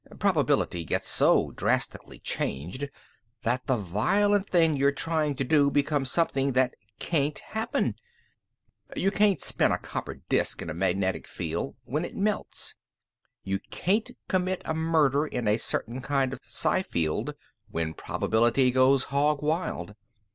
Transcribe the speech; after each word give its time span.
Probability 0.17 0.83
gets 0.83 1.07
so 1.07 1.51
drastically 1.51 2.17
changed 2.17 2.89
that 3.43 3.67
the 3.67 3.77
violent 3.77 4.49
thing 4.49 4.75
you're 4.75 4.91
trying 4.91 5.35
to 5.35 5.43
do 5.43 5.69
becomes 5.69 6.09
something 6.09 6.53
that 6.53 6.73
can't 6.97 7.37
happen. 7.37 7.83
Hm 7.83 7.85
m 7.85 8.93
m.... 8.95 8.99
You 9.03 9.11
can't 9.11 9.39
spin 9.39 9.71
a 9.71 9.77
copper 9.77 10.15
disk 10.27 10.59
in 10.63 10.71
a 10.71 10.73
magnetic 10.73 11.27
field 11.27 11.75
when 11.83 12.03
it 12.03 12.15
melts. 12.15 12.73
You 13.43 13.59
can't 13.69 14.09
commit 14.27 14.63
a 14.65 14.73
murder 14.73 15.27
in 15.27 15.47
a 15.47 15.57
certain 15.57 16.01
kind 16.01 16.33
of 16.33 16.39
psi 16.41 16.81
field 16.81 17.35
when 17.69 17.93
probability 17.93 18.71
goes 18.71 19.03
hog 19.13 19.43
wild. 19.43 19.93